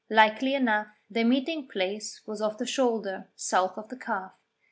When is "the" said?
2.57-2.65, 3.89-3.97